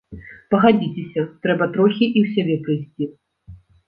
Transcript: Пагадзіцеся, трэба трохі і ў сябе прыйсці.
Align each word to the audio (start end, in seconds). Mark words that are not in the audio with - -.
Пагадзіцеся, 0.51 1.25
трэба 1.45 1.67
трохі 1.75 2.05
і 2.07 2.19
ў 2.23 2.31
сябе 2.39 2.55
прыйсці. 2.69 3.11